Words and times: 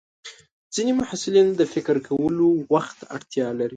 ځینې 0.75 0.91
محصلین 0.99 1.47
د 1.55 1.61
فکر 1.73 1.95
کولو 2.07 2.47
وخت 2.73 2.95
ته 3.01 3.05
اړتیا 3.15 3.47
لري. 3.59 3.69